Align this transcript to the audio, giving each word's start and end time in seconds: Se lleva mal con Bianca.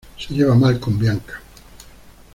Se 0.17 0.33
lleva 0.33 0.55
mal 0.55 0.79
con 0.79 0.97
Bianca. 0.97 1.43